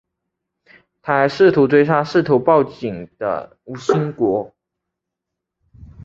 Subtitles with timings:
[1.03, 4.51] 他还试图追杀试图报警的吴新国。